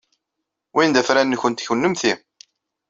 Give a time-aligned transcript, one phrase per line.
[0.73, 2.13] Win d afran-nwent kennemti.